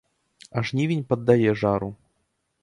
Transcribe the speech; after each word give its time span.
А 0.57 0.63
жнівень 0.69 1.03
паддае 1.11 1.51
жару. 1.65 1.93